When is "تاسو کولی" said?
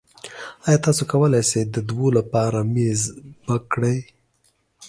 0.85-1.41